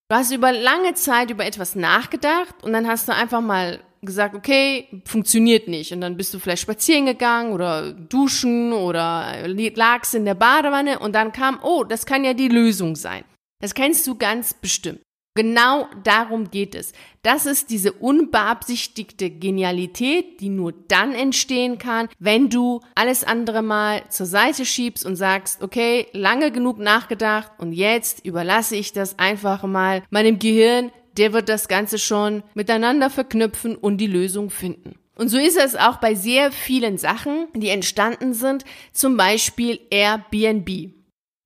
Du 0.08 0.16
hast 0.16 0.32
über 0.32 0.50
lange 0.50 0.94
Zeit 0.94 1.31
über 1.31 1.46
etwas 1.46 1.76
nachgedacht 1.76 2.64
und 2.64 2.73
dann 2.73 2.88
hast 2.88 3.06
du 3.06 3.14
einfach 3.14 3.40
mal 3.40 3.78
gesagt, 4.02 4.35
okay, 4.35 5.02
funktioniert 5.04 5.69
nicht. 5.69 5.92
Und 5.92 6.00
dann 6.00 6.16
bist 6.16 6.33
du 6.33 6.38
vielleicht 6.38 6.62
spazieren 6.62 7.07
gegangen 7.07 7.52
oder 7.52 7.92
duschen 7.92 8.73
oder 8.73 9.47
lagst 9.47 10.14
in 10.14 10.25
der 10.25 10.35
Badewanne 10.35 10.99
und 10.99 11.14
dann 11.14 11.33
kam, 11.33 11.59
oh, 11.62 11.85
das 11.85 12.07
kann 12.07 12.25
ja 12.25 12.35
die 12.35 12.49
Lösung 12.49 12.97
sein. 12.97 13.25
Das 13.61 13.75
kennst 13.75 14.07
du 14.07 14.14
ganz 14.14 14.54
bestimmt. 14.54 15.00
Genau 15.37 15.87
darum 16.02 16.50
geht 16.50 16.75
es. 16.75 16.92
Das 17.23 17.47
ist 17.47 17.71
diese 17.71 17.92
unbeabsichtigte 17.92 19.30
Genialität, 19.30 20.40
die 20.40 20.49
nur 20.49 20.73
dann 20.88 21.12
entstehen 21.14 21.78
kann, 21.78 22.09
wenn 22.19 22.50
du 22.50 22.80
alles 22.97 23.23
andere 23.23 23.62
mal 23.62 24.02
zur 24.09 24.26
Seite 24.26 24.64
schiebst 24.64 25.07
und 25.07 25.14
sagst, 25.14 25.62
okay, 25.62 26.09
lange 26.12 26.50
genug 26.50 26.78
nachgedacht 26.78 27.52
und 27.59 27.73
jetzt 27.73 28.26
überlasse 28.26 28.75
ich 28.75 28.92
das 28.92 29.21
einfach 29.21 29.62
mal 29.62 30.02
meinem 30.11 30.40
Gehirn, 30.40 30.90
der 31.21 31.35
wird 31.35 31.50
das 31.50 31.69
Ganze 31.69 31.99
schon 31.99 32.43
miteinander 32.55 33.11
verknüpfen 33.11 33.77
und 33.77 33.99
die 33.99 34.07
Lösung 34.07 34.49
finden. 34.49 34.95
Und 35.17 35.29
so 35.29 35.37
ist 35.37 35.59
es 35.59 35.77
auch 35.77 35.99
bei 35.99 36.15
sehr 36.15 36.50
vielen 36.50 36.97
Sachen, 36.97 37.47
die 37.55 37.69
entstanden 37.69 38.33
sind, 38.33 38.65
zum 38.95 39.19
Beispiel 39.19 39.79
Airbnb. 39.91 40.95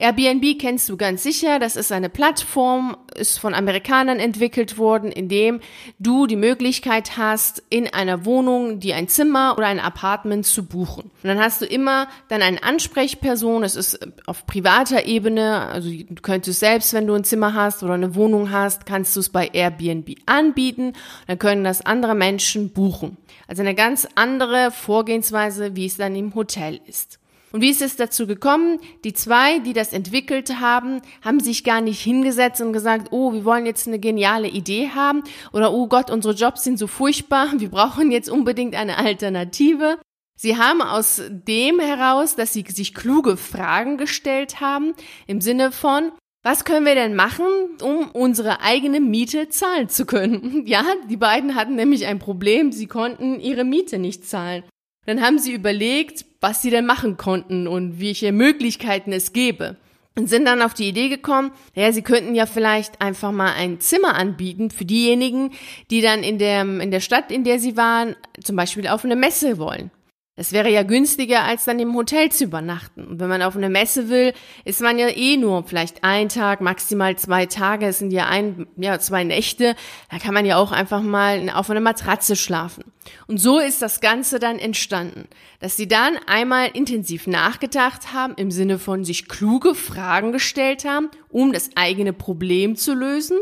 Airbnb 0.00 0.58
kennst 0.58 0.88
du 0.88 0.96
ganz 0.96 1.22
sicher. 1.22 1.60
Das 1.60 1.76
ist 1.76 1.92
eine 1.92 2.08
Plattform, 2.08 2.96
ist 3.14 3.38
von 3.38 3.54
Amerikanern 3.54 4.18
entwickelt 4.18 4.76
worden, 4.76 5.12
in 5.12 5.28
dem 5.28 5.60
du 6.00 6.26
die 6.26 6.34
Möglichkeit 6.34 7.16
hast, 7.16 7.62
in 7.70 7.86
einer 7.86 8.24
Wohnung, 8.24 8.80
die 8.80 8.92
ein 8.92 9.06
Zimmer 9.06 9.54
oder 9.56 9.68
ein 9.68 9.78
Apartment 9.78 10.46
zu 10.46 10.66
buchen. 10.66 11.04
Und 11.04 11.28
dann 11.28 11.38
hast 11.38 11.60
du 11.60 11.66
immer 11.66 12.08
dann 12.26 12.42
eine 12.42 12.60
Ansprechperson. 12.64 13.62
Es 13.62 13.76
ist 13.76 14.00
auf 14.26 14.46
privater 14.46 15.06
Ebene. 15.06 15.60
Also 15.60 15.88
du 15.88 16.22
könntest 16.22 16.58
selbst, 16.58 16.92
wenn 16.92 17.06
du 17.06 17.14
ein 17.14 17.22
Zimmer 17.22 17.54
hast 17.54 17.84
oder 17.84 17.94
eine 17.94 18.16
Wohnung 18.16 18.50
hast, 18.50 18.86
kannst 18.86 19.14
du 19.14 19.20
es 19.20 19.28
bei 19.28 19.48
Airbnb 19.52 20.16
anbieten. 20.26 20.94
Dann 21.28 21.38
können 21.38 21.62
das 21.62 21.86
andere 21.86 22.16
Menschen 22.16 22.72
buchen. 22.72 23.16
Also 23.46 23.62
eine 23.62 23.76
ganz 23.76 24.08
andere 24.16 24.72
Vorgehensweise, 24.72 25.76
wie 25.76 25.86
es 25.86 25.96
dann 25.96 26.16
im 26.16 26.34
Hotel 26.34 26.80
ist. 26.84 27.20
Und 27.54 27.60
wie 27.60 27.70
ist 27.70 27.82
es 27.82 27.94
dazu 27.94 28.26
gekommen? 28.26 28.80
Die 29.04 29.12
zwei, 29.12 29.60
die 29.60 29.74
das 29.74 29.92
entwickelt 29.92 30.58
haben, 30.58 31.00
haben 31.22 31.38
sich 31.38 31.62
gar 31.62 31.80
nicht 31.80 32.00
hingesetzt 32.00 32.60
und 32.60 32.72
gesagt, 32.72 33.12
oh, 33.12 33.32
wir 33.32 33.44
wollen 33.44 33.64
jetzt 33.64 33.86
eine 33.86 34.00
geniale 34.00 34.48
Idee 34.48 34.90
haben 34.92 35.22
oder 35.52 35.72
oh 35.72 35.86
Gott, 35.86 36.10
unsere 36.10 36.34
Jobs 36.34 36.64
sind 36.64 36.80
so 36.80 36.88
furchtbar, 36.88 37.52
wir 37.58 37.70
brauchen 37.70 38.10
jetzt 38.10 38.28
unbedingt 38.28 38.74
eine 38.74 38.98
Alternative, 38.98 39.98
Sie 40.36 40.56
haben 40.56 40.82
aus 40.82 41.22
dem 41.30 41.78
heraus, 41.78 42.34
dass 42.34 42.52
sie 42.52 42.64
sich 42.66 42.92
kluge 42.92 43.36
Fragen 43.36 43.98
gestellt 43.98 44.60
haben, 44.60 44.94
im 45.28 45.40
Sinne 45.40 45.70
von, 45.70 46.10
was 46.42 46.64
können 46.64 46.84
wir 46.84 46.96
denn 46.96 47.14
machen, 47.14 47.46
um 47.80 48.10
unsere 48.10 48.60
eigene 48.60 48.98
Miete 48.98 49.48
zahlen 49.48 49.88
zu 49.88 50.06
können? 50.06 50.66
Ja, 50.66 50.84
die 51.08 51.16
beiden 51.16 51.54
hatten 51.54 51.76
nämlich 51.76 52.06
ein 52.06 52.18
Problem, 52.18 52.72
sie 52.72 52.88
konnten 52.88 53.38
ihre 53.38 53.62
Miete 53.62 53.98
nicht 53.98 54.26
zahlen. 54.26 54.64
Dann 55.06 55.20
haben 55.20 55.38
sie 55.38 55.52
überlegt, 55.52 56.24
was 56.44 56.60
sie 56.60 56.68
denn 56.68 56.84
machen 56.84 57.16
konnten 57.16 57.66
und 57.66 58.00
welche 58.00 58.30
Möglichkeiten 58.30 59.14
es 59.14 59.32
gäbe 59.32 59.78
und 60.14 60.28
sind 60.28 60.44
dann 60.44 60.60
auf 60.60 60.74
die 60.74 60.86
Idee 60.86 61.08
gekommen, 61.08 61.52
ja, 61.74 61.90
sie 61.90 62.02
könnten 62.02 62.34
ja 62.34 62.44
vielleicht 62.44 63.00
einfach 63.00 63.32
mal 63.32 63.54
ein 63.54 63.80
Zimmer 63.80 64.14
anbieten 64.14 64.70
für 64.70 64.84
diejenigen, 64.84 65.52
die 65.90 66.02
dann 66.02 66.22
in 66.22 66.38
der, 66.38 66.60
in 66.60 66.90
der 66.90 67.00
Stadt, 67.00 67.32
in 67.32 67.44
der 67.44 67.58
sie 67.58 67.78
waren, 67.78 68.14
zum 68.42 68.56
Beispiel 68.56 68.86
auf 68.88 69.06
eine 69.06 69.16
Messe 69.16 69.56
wollen. 69.56 69.90
Es 70.36 70.50
wäre 70.50 70.68
ja 70.68 70.82
günstiger, 70.82 71.44
als 71.44 71.64
dann 71.64 71.78
im 71.78 71.94
Hotel 71.94 72.32
zu 72.32 72.44
übernachten. 72.44 73.06
Und 73.06 73.20
wenn 73.20 73.28
man 73.28 73.40
auf 73.40 73.56
eine 73.56 73.68
Messe 73.68 74.08
will, 74.08 74.32
ist 74.64 74.80
man 74.80 74.98
ja 74.98 75.06
eh 75.08 75.36
nur 75.36 75.62
vielleicht 75.62 76.02
ein 76.02 76.28
Tag, 76.28 76.60
maximal 76.60 77.16
zwei 77.16 77.46
Tage. 77.46 77.86
Es 77.86 78.00
sind 78.00 78.12
ja 78.12 78.26
ein, 78.26 78.66
ja, 78.76 78.98
zwei 78.98 79.22
Nächte. 79.22 79.76
Da 80.10 80.18
kann 80.18 80.34
man 80.34 80.44
ja 80.44 80.56
auch 80.56 80.72
einfach 80.72 81.02
mal 81.02 81.48
auf 81.50 81.70
einer 81.70 81.78
Matratze 81.78 82.34
schlafen. 82.34 82.82
Und 83.28 83.38
so 83.38 83.60
ist 83.60 83.80
das 83.80 84.00
Ganze 84.00 84.40
dann 84.40 84.58
entstanden. 84.58 85.28
Dass 85.60 85.76
sie 85.76 85.86
dann 85.86 86.18
einmal 86.26 86.68
intensiv 86.74 87.28
nachgedacht 87.28 88.12
haben, 88.12 88.34
im 88.34 88.50
Sinne 88.50 88.80
von 88.80 89.04
sich 89.04 89.28
kluge 89.28 89.76
Fragen 89.76 90.32
gestellt 90.32 90.84
haben, 90.84 91.10
um 91.28 91.52
das 91.52 91.70
eigene 91.76 92.12
Problem 92.12 92.74
zu 92.74 92.92
lösen 92.92 93.38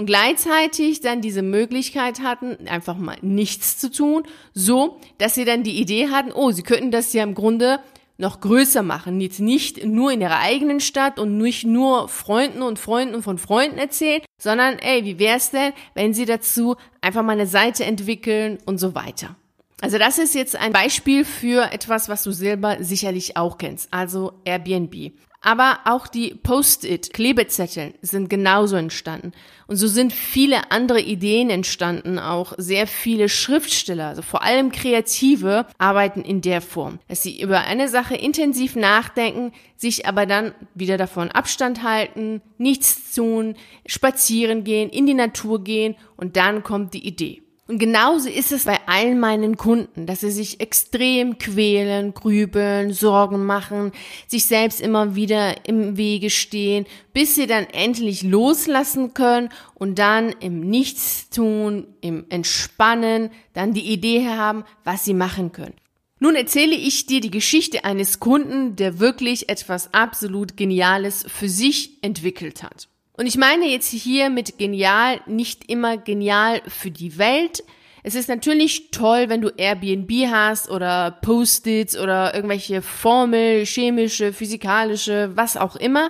und 0.00 0.06
gleichzeitig 0.06 1.02
dann 1.02 1.20
diese 1.20 1.42
Möglichkeit 1.42 2.20
hatten, 2.20 2.66
einfach 2.66 2.96
mal 2.96 3.18
nichts 3.20 3.76
zu 3.76 3.90
tun, 3.90 4.22
so 4.54 4.98
dass 5.18 5.34
sie 5.34 5.44
dann 5.44 5.62
die 5.62 5.78
Idee 5.78 6.08
hatten, 6.08 6.32
oh, 6.32 6.52
sie 6.52 6.62
könnten 6.62 6.90
das 6.90 7.12
ja 7.12 7.22
im 7.22 7.34
Grunde 7.34 7.80
noch 8.16 8.40
größer 8.40 8.82
machen, 8.82 9.20
jetzt 9.20 9.40
nicht 9.40 9.84
nur 9.84 10.10
in 10.10 10.22
ihrer 10.22 10.38
eigenen 10.38 10.80
Stadt 10.80 11.18
und 11.18 11.36
nicht 11.36 11.66
nur 11.66 12.08
Freunden 12.08 12.62
und 12.62 12.78
Freunden 12.78 13.22
von 13.22 13.36
Freunden 13.36 13.76
erzählen, 13.76 14.22
sondern 14.38 14.78
ey, 14.78 15.04
wie 15.04 15.18
wär's 15.18 15.50
denn, 15.50 15.74
wenn 15.94 16.14
sie 16.14 16.24
dazu 16.24 16.76
einfach 17.02 17.22
mal 17.22 17.32
eine 17.32 17.46
Seite 17.46 17.84
entwickeln 17.84 18.56
und 18.64 18.78
so 18.78 18.94
weiter. 18.94 19.36
Also 19.82 19.98
das 19.98 20.18
ist 20.18 20.34
jetzt 20.34 20.56
ein 20.56 20.72
Beispiel 20.72 21.26
für 21.26 21.72
etwas, 21.72 22.08
was 22.08 22.22
du 22.22 22.30
selber 22.30 22.78
sicherlich 22.80 23.36
auch 23.36 23.58
kennst, 23.58 23.92
also 23.92 24.32
Airbnb. 24.46 25.12
Aber 25.42 25.80
auch 25.86 26.06
die 26.06 26.34
Post-it-Klebezettel 26.34 27.94
sind 28.02 28.28
genauso 28.28 28.76
entstanden. 28.76 29.32
Und 29.66 29.76
so 29.76 29.86
sind 29.86 30.12
viele 30.12 30.70
andere 30.70 31.00
Ideen 31.00 31.48
entstanden, 31.48 32.18
auch 32.18 32.52
sehr 32.58 32.86
viele 32.86 33.28
Schriftsteller, 33.28 34.08
also 34.08 34.20
vor 34.20 34.42
allem 34.42 34.70
Kreative, 34.70 35.64
arbeiten 35.78 36.22
in 36.22 36.42
der 36.42 36.60
Form, 36.60 36.98
dass 37.08 37.22
sie 37.22 37.40
über 37.40 37.60
eine 37.60 37.88
Sache 37.88 38.16
intensiv 38.16 38.76
nachdenken, 38.76 39.52
sich 39.76 40.06
aber 40.06 40.26
dann 40.26 40.54
wieder 40.74 40.98
davon 40.98 41.30
Abstand 41.30 41.82
halten, 41.82 42.42
nichts 42.58 43.14
tun, 43.14 43.54
spazieren 43.86 44.64
gehen, 44.64 44.90
in 44.90 45.06
die 45.06 45.14
Natur 45.14 45.64
gehen 45.64 45.94
und 46.16 46.36
dann 46.36 46.62
kommt 46.62 46.92
die 46.92 47.06
Idee. 47.06 47.42
Und 47.70 47.78
genauso 47.78 48.28
ist 48.28 48.50
es 48.50 48.64
bei 48.64 48.80
allen 48.86 49.20
meinen 49.20 49.56
Kunden, 49.56 50.04
dass 50.04 50.22
sie 50.22 50.32
sich 50.32 50.58
extrem 50.58 51.38
quälen, 51.38 52.14
grübeln, 52.14 52.92
Sorgen 52.92 53.46
machen, 53.46 53.92
sich 54.26 54.46
selbst 54.46 54.80
immer 54.80 55.14
wieder 55.14 55.68
im 55.68 55.96
Wege 55.96 56.30
stehen, 56.30 56.84
bis 57.12 57.36
sie 57.36 57.46
dann 57.46 57.66
endlich 57.66 58.24
loslassen 58.24 59.14
können 59.14 59.50
und 59.74 60.00
dann 60.00 60.34
im 60.40 60.68
Nichtstun, 60.68 61.86
im 62.00 62.24
Entspannen, 62.28 63.30
dann 63.52 63.72
die 63.72 63.92
Idee 63.92 64.26
haben, 64.26 64.64
was 64.82 65.04
sie 65.04 65.14
machen 65.14 65.52
können. 65.52 65.74
Nun 66.18 66.34
erzähle 66.34 66.74
ich 66.74 67.06
dir 67.06 67.20
die 67.20 67.30
Geschichte 67.30 67.84
eines 67.84 68.18
Kunden, 68.18 68.74
der 68.74 68.98
wirklich 68.98 69.48
etwas 69.48 69.94
absolut 69.94 70.56
Geniales 70.56 71.24
für 71.28 71.48
sich 71.48 72.02
entwickelt 72.02 72.64
hat. 72.64 72.88
Und 73.20 73.26
ich 73.26 73.36
meine 73.36 73.66
jetzt 73.66 73.90
hier 73.90 74.30
mit 74.30 74.56
genial 74.56 75.20
nicht 75.26 75.70
immer 75.70 75.98
genial 75.98 76.62
für 76.66 76.90
die 76.90 77.18
Welt. 77.18 77.62
Es 78.02 78.14
ist 78.14 78.30
natürlich 78.30 78.92
toll, 78.92 79.28
wenn 79.28 79.42
du 79.42 79.50
Airbnb 79.50 80.10
hast 80.30 80.70
oder 80.70 81.10
Post-its 81.20 81.98
oder 81.98 82.34
irgendwelche 82.34 82.80
Formel, 82.80 83.66
chemische, 83.66 84.32
physikalische, 84.32 85.32
was 85.34 85.58
auch 85.58 85.76
immer. 85.76 86.08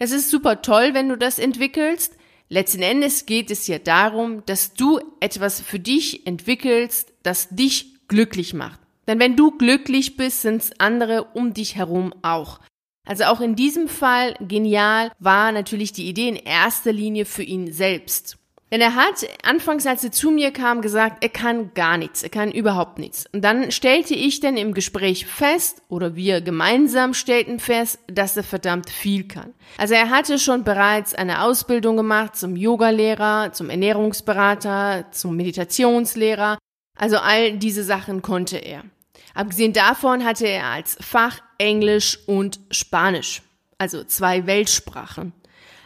Das 0.00 0.10
ist 0.10 0.30
super 0.30 0.60
toll, 0.60 0.94
wenn 0.94 1.08
du 1.08 1.16
das 1.16 1.38
entwickelst. 1.38 2.16
Letzten 2.48 2.82
Endes 2.82 3.24
geht 3.24 3.52
es 3.52 3.68
ja 3.68 3.78
darum, 3.78 4.44
dass 4.46 4.74
du 4.74 4.98
etwas 5.20 5.60
für 5.60 5.78
dich 5.78 6.26
entwickelst, 6.26 7.12
das 7.22 7.50
dich 7.50 8.08
glücklich 8.08 8.52
macht. 8.52 8.80
Denn 9.06 9.20
wenn 9.20 9.36
du 9.36 9.52
glücklich 9.52 10.16
bist, 10.16 10.42
sind 10.42 10.60
es 10.60 10.72
andere 10.80 11.28
um 11.34 11.54
dich 11.54 11.76
herum 11.76 12.12
auch. 12.22 12.58
Also 13.08 13.24
auch 13.24 13.40
in 13.40 13.56
diesem 13.56 13.88
Fall 13.88 14.34
genial 14.38 15.10
war 15.18 15.50
natürlich 15.50 15.92
die 15.92 16.08
Idee 16.08 16.28
in 16.28 16.36
erster 16.36 16.92
Linie 16.92 17.24
für 17.24 17.42
ihn 17.42 17.72
selbst. 17.72 18.36
Denn 18.70 18.82
er 18.82 18.96
hat 18.96 19.26
anfangs, 19.42 19.86
als 19.86 20.04
er 20.04 20.12
zu 20.12 20.30
mir 20.30 20.50
kam, 20.50 20.82
gesagt, 20.82 21.24
er 21.24 21.30
kann 21.30 21.72
gar 21.72 21.96
nichts, 21.96 22.22
er 22.22 22.28
kann 22.28 22.52
überhaupt 22.52 22.98
nichts. 22.98 23.24
Und 23.32 23.42
dann 23.42 23.70
stellte 23.70 24.12
ich 24.12 24.40
dann 24.40 24.58
im 24.58 24.74
Gespräch 24.74 25.24
fest, 25.24 25.80
oder 25.88 26.16
wir 26.16 26.42
gemeinsam 26.42 27.14
stellten 27.14 27.60
fest, 27.60 27.98
dass 28.08 28.36
er 28.36 28.42
verdammt 28.42 28.90
viel 28.90 29.26
kann. 29.26 29.54
Also 29.78 29.94
er 29.94 30.10
hatte 30.10 30.38
schon 30.38 30.64
bereits 30.64 31.14
eine 31.14 31.42
Ausbildung 31.44 31.96
gemacht 31.96 32.36
zum 32.36 32.56
Yogalehrer, 32.56 33.54
zum 33.54 33.70
Ernährungsberater, 33.70 35.06
zum 35.12 35.34
Meditationslehrer. 35.34 36.58
Also 36.94 37.16
all 37.16 37.56
diese 37.56 37.84
Sachen 37.84 38.20
konnte 38.20 38.58
er. 38.58 38.84
Abgesehen 39.34 39.72
davon 39.72 40.26
hatte 40.26 40.46
er 40.46 40.66
als 40.66 40.98
Fach 41.00 41.40
Englisch 41.58 42.18
und 42.26 42.60
Spanisch, 42.70 43.42
also 43.76 44.04
zwei 44.04 44.46
Weltsprachen. 44.46 45.32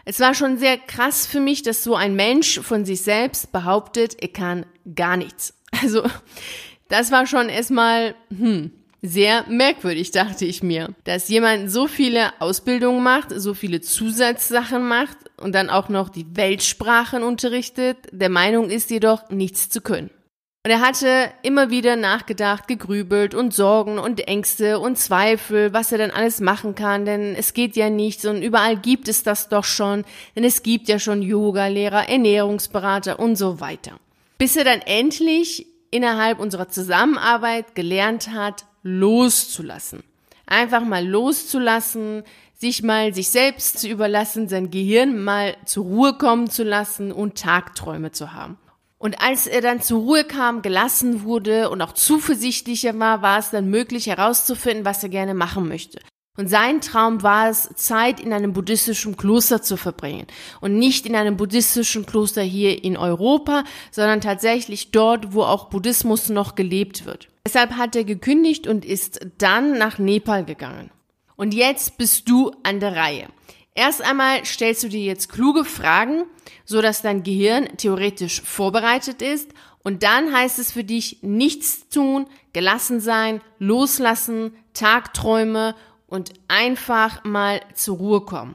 Es 0.05 0.21
war 0.21 0.35
schon 0.35 0.59
sehr 0.59 0.79
krass 0.79 1.27
für 1.27 1.41
mich, 1.41 1.63
dass 1.63 1.85
so 1.85 1.95
ein 1.95 2.15
Mensch 2.15 2.61
von 2.61 2.85
sich 2.85 3.03
selbst 3.03 3.53
behauptet, 3.53 4.17
er 4.21 4.29
kann 4.29 4.67
gar 4.95 5.17
nichts. 5.17 5.55
Also, 5.83 6.03
das 6.89 7.11
war 7.11 7.27
schon 7.27 7.49
erstmal, 7.49 8.15
hm, 8.29 8.71
sehr 9.01 9.45
merkwürdig, 9.49 10.13
dachte 10.13 10.45
ich 10.45 10.63
mir, 10.63 10.95
dass 11.05 11.29
jemand 11.29 11.71
so 11.71 11.89
viele 11.89 12.41
Ausbildungen 12.41 13.03
macht, 13.03 13.31
so 13.35 13.53
viele 13.53 13.81
Zusatzsachen 13.81 14.87
macht 14.87 15.17
und 15.39 15.55
dann 15.55 15.71
auch 15.71 15.89
noch 15.89 16.09
die 16.09 16.27
Weltsprachen 16.37 17.25
unterrichtet, 17.25 17.97
der 18.13 18.29
Meinung 18.29 18.71
ist 18.71 18.91
jedoch, 18.91 19.29
nichts 19.31 19.69
zu 19.71 19.81
können. 19.81 20.11
Und 20.65 20.71
er 20.71 20.81
hatte 20.81 21.33
immer 21.43 21.71
wieder 21.71 21.97
nachgedacht, 21.97 22.69
gegrübelt 22.69 23.35
und 23.35 23.53
Sorgen 23.53 23.99
und 23.99 24.21
Ängste 24.29 24.79
und 24.79 24.97
Zweifel, 24.97 25.73
was 25.73 25.91
er 25.91 25.99
denn 25.99 26.13
alles 26.13 26.41
machen 26.41 26.77
kann, 26.77 27.05
denn 27.05 27.35
es 27.35 27.53
geht 27.53 27.75
ja 27.75 27.91
nichts 27.91 28.25
und 28.25 28.43
überall 28.43 28.77
gibt 28.77 29.09
es 29.09 29.25
das 29.25 29.49
doch 29.49 29.65
schon, 29.65 30.05
denn 30.37 30.45
es 30.45 30.63
gibt 30.63 30.89
ja 30.89 31.01
schon 31.01 31.21
Yoga-Lehrer, 31.21 32.09
Ernährungsberater 32.09 33.19
und 33.19 33.35
so 33.35 33.59
weiter. 33.59 33.99
Bis 34.39 34.55
er 34.55 34.63
dann 34.63 34.83
endlich 34.83 35.67
innerhalb 35.91 36.39
unserer 36.39 36.69
Zusammenarbeit 36.69 37.75
gelernt 37.75 38.31
hat, 38.31 38.65
loszulassen. 38.85 40.05
Einfach 40.47 40.85
mal 40.85 41.05
loszulassen, 41.05 42.23
sich 42.55 42.85
mal 42.85 43.13
sich 43.13 43.31
selbst 43.31 43.81
zu 43.81 43.89
überlassen, 43.89 44.49
sein 44.49 44.71
Gehirn 44.71 45.25
mal 45.25 45.57
zur 45.65 45.87
Ruhe 45.87 46.13
kommen 46.15 46.49
zu 46.49 46.63
lassen 46.63 47.11
und 47.11 47.37
Tagträume 47.37 48.13
zu 48.13 48.33
haben. 48.33 48.59
Und 49.03 49.21
als 49.21 49.49
er 49.49 49.61
dann 49.61 49.81
zur 49.81 50.01
Ruhe 50.01 50.23
kam, 50.23 50.63
gelassen 50.63 51.25
wurde 51.25 51.71
und 51.71 51.83
auch 51.83 51.93
zuversichtlicher 51.93 52.97
war, 53.01 53.21
war 53.21 53.41
es 53.41 53.51
dann 53.51 53.69
möglich 53.69 54.07
herauszufinden, 54.07 54.85
was 54.85 55.03
er 55.03 55.09
gerne 55.09 55.35
machen 55.35 55.67
möchte. 55.67 55.99
Und 56.39 56.47
sein 56.47 56.81
Traum 56.81 57.25
war 57.25 57.51
es, 57.51 57.69
Zeit 57.75 58.21
in 58.21 58.33
einem 58.33 58.53
buddhistischen 58.53 59.17
Kloster 59.17 59.61
zu 59.61 59.77
verbringen. 59.77 60.29
Und 60.61 60.79
nicht 60.79 61.05
in 61.05 61.17
einem 61.17 61.37
buddhistischen 61.37 62.07
Kloster 62.07 62.43
hier 62.43 62.85
in 62.85 62.97
Europa, 62.97 63.65
sondern 63.91 64.21
tatsächlich 64.21 64.93
dort, 64.93 65.35
wo 65.35 65.43
auch 65.43 65.69
Buddhismus 65.69 66.29
noch 66.29 66.55
gelebt 66.55 67.05
wird. 67.05 67.29
Deshalb 67.45 67.73
hat 67.73 67.97
er 67.97 68.05
gekündigt 68.05 68.69
und 68.69 68.85
ist 68.85 69.19
dann 69.39 69.79
nach 69.79 69.99
Nepal 69.99 70.45
gegangen. 70.45 70.93
Und 71.35 71.55
jetzt 71.55 71.99
bist 71.99 72.29
du 72.29 72.53
an 72.63 72.79
der 72.79 72.95
Reihe. 72.95 73.27
Erst 73.75 74.03
einmal 74.03 74.45
stellst 74.45 74.83
du 74.83 74.89
dir 74.89 75.01
jetzt 75.01 75.31
kluge 75.31 75.65
Fragen, 75.65 76.25
so 76.65 76.83
dass 76.83 77.03
dein 77.03 77.23
Gehirn 77.23 77.69
theoretisch 77.79 78.43
vorbereitet 78.43 79.23
ist 79.23 79.51
und 79.83 80.03
dann 80.03 80.35
heißt 80.35 80.59
es 80.59 80.73
für 80.73 80.85
dich 80.85 81.19
nichts 81.23 81.89
tun, 81.89 82.27
gelassen 82.53 83.01
sein, 83.01 83.41
loslassen, 83.59 84.55
Tagträume 84.75 85.75
und 86.07 86.35
einfach 86.49 87.25
mal 87.25 87.61
zur 87.75 87.97
Ruhe 87.97 88.21
kommen. 88.21 88.55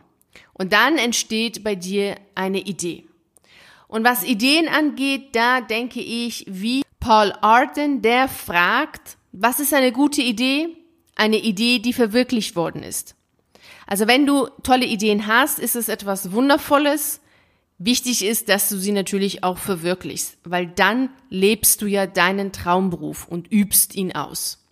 Und 0.53 0.73
dann 0.73 0.97
entsteht 0.97 1.63
bei 1.63 1.75
dir 1.75 2.15
eine 2.35 2.59
Idee. 2.59 3.05
Und 3.87 4.03
was 4.03 4.23
Ideen 4.23 4.67
angeht, 4.67 5.35
da 5.35 5.61
denke 5.61 5.99
ich, 5.99 6.45
wie 6.47 6.83
Paul 6.99 7.33
Arden, 7.41 8.01
der 8.01 8.27
fragt, 8.27 9.17
was 9.31 9.59
ist 9.59 9.73
eine 9.73 9.91
gute 9.91 10.21
Idee? 10.21 10.77
Eine 11.15 11.37
Idee, 11.37 11.79
die 11.79 11.93
verwirklicht 11.93 12.55
worden 12.55 12.83
ist. 12.83 13.16
Also 13.87 14.05
wenn 14.07 14.27
du 14.27 14.47
tolle 14.63 14.85
Ideen 14.85 15.25
hast, 15.27 15.59
ist 15.59 15.75
es 15.75 15.89
etwas 15.89 16.31
Wundervolles. 16.31 17.21
Wichtig 17.79 18.25
ist, 18.25 18.49
dass 18.49 18.69
du 18.69 18.77
sie 18.77 18.91
natürlich 18.91 19.43
auch 19.43 19.57
verwirklichst, 19.57 20.37
weil 20.43 20.67
dann 20.67 21.09
lebst 21.29 21.81
du 21.81 21.87
ja 21.87 22.05
deinen 22.05 22.51
Traumberuf 22.51 23.27
und 23.27 23.51
übst 23.51 23.95
ihn 23.95 24.11
aus. 24.13 24.66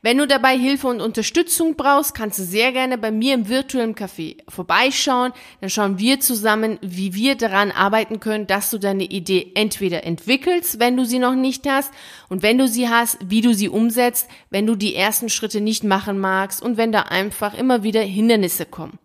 Wenn 0.00 0.18
du 0.18 0.26
dabei 0.26 0.56
Hilfe 0.56 0.86
und 0.86 1.00
Unterstützung 1.00 1.74
brauchst, 1.76 2.14
kannst 2.14 2.38
du 2.38 2.44
sehr 2.44 2.72
gerne 2.72 2.98
bei 2.98 3.10
mir 3.10 3.34
im 3.34 3.48
virtuellen 3.48 3.94
Café 3.94 4.36
vorbeischauen. 4.48 5.32
Dann 5.60 5.70
schauen 5.70 5.98
wir 5.98 6.20
zusammen, 6.20 6.78
wie 6.82 7.14
wir 7.14 7.34
daran 7.34 7.72
arbeiten 7.72 8.20
können, 8.20 8.46
dass 8.46 8.70
du 8.70 8.78
deine 8.78 9.04
Idee 9.04 9.52
entweder 9.54 10.04
entwickelst, 10.04 10.78
wenn 10.78 10.96
du 10.96 11.04
sie 11.04 11.18
noch 11.18 11.34
nicht 11.34 11.68
hast, 11.68 11.92
und 12.28 12.42
wenn 12.42 12.58
du 12.58 12.68
sie 12.68 12.88
hast, 12.88 13.18
wie 13.24 13.40
du 13.40 13.54
sie 13.54 13.68
umsetzt, 13.68 14.28
wenn 14.50 14.66
du 14.66 14.76
die 14.76 14.94
ersten 14.94 15.28
Schritte 15.28 15.60
nicht 15.60 15.84
machen 15.84 16.18
magst 16.18 16.62
und 16.62 16.76
wenn 16.76 16.92
da 16.92 17.02
einfach 17.02 17.54
immer 17.54 17.82
wieder 17.82 18.02
Hindernisse 18.02 18.66
kommen. 18.66 18.98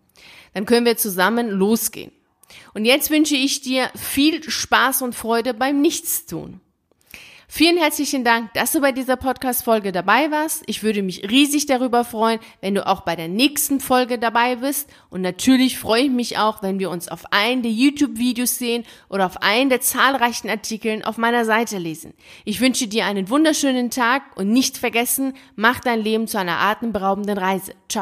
Dann 0.53 0.65
können 0.65 0.85
wir 0.85 0.97
zusammen 0.97 1.49
losgehen. 1.49 2.11
Und 2.73 2.85
jetzt 2.85 3.09
wünsche 3.09 3.35
ich 3.35 3.61
dir 3.61 3.89
viel 3.95 4.43
Spaß 4.43 5.01
und 5.01 5.15
Freude 5.15 5.53
beim 5.53 5.81
Nichtstun. 5.81 6.59
Vielen 7.55 7.77
herzlichen 7.77 8.23
Dank, 8.23 8.51
dass 8.55 8.71
du 8.71 8.81
bei 8.81 8.91
dieser 8.91 9.15
Podcast-Folge 9.15 9.91
dabei 9.91 10.31
warst. 10.31 10.63
Ich 10.65 10.81
würde 10.81 11.03
mich 11.03 11.29
riesig 11.29 11.67
darüber 11.67 12.03
freuen, 12.03 12.39
wenn 12.61 12.73
du 12.73 12.87
auch 12.87 13.01
bei 13.01 13.15
der 13.15 13.27
nächsten 13.27 13.79
Folge 13.79 14.17
dabei 14.17 14.55
bist. 14.55 14.89
Und 15.11 15.21
natürlich 15.21 15.77
freue 15.77 16.05
ich 16.05 16.09
mich 16.09 16.39
auch, 16.39 16.63
wenn 16.63 16.79
wir 16.79 16.89
uns 16.89 17.09
auf 17.09 17.31
einen 17.31 17.61
der 17.61 17.69
YouTube-Videos 17.71 18.57
sehen 18.57 18.85
oder 19.07 19.27
auf 19.27 19.43
einen 19.43 19.69
der 19.69 19.81
zahlreichen 19.81 20.49
Artikeln 20.49 21.03
auf 21.03 21.19
meiner 21.19 21.45
Seite 21.45 21.77
lesen. 21.77 22.15
Ich 22.43 22.59
wünsche 22.59 22.87
dir 22.87 23.05
einen 23.05 23.29
wunderschönen 23.29 23.91
Tag 23.91 24.35
und 24.35 24.49
nicht 24.49 24.79
vergessen, 24.79 25.35
mach 25.55 25.79
dein 25.79 26.01
Leben 26.01 26.25
zu 26.25 26.39
einer 26.39 26.59
atemberaubenden 26.59 27.37
Reise. 27.37 27.75
Ciao. 27.87 28.01